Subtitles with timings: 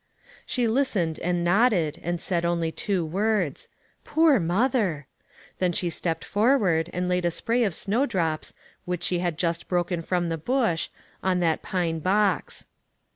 [0.47, 5.05] She listened, and nodded, and said only two words:*' Poor mother!"
[5.59, 10.01] Then she stepped forward, and laid a spray of snowdrops, which she had just broken
[10.01, 10.89] from the bush,
[11.21, 12.65] on that pine box.